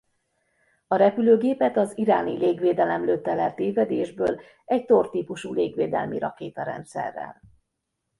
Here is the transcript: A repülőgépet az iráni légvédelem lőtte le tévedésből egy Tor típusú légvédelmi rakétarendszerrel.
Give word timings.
A 0.87 0.95
repülőgépet 0.95 1.77
az 1.77 1.97
iráni 1.97 2.37
légvédelem 2.37 3.05
lőtte 3.05 3.33
le 3.33 3.51
tévedésből 3.53 4.41
egy 4.65 4.85
Tor 4.85 5.09
típusú 5.09 5.53
légvédelmi 5.53 6.19
rakétarendszerrel. 6.19 7.41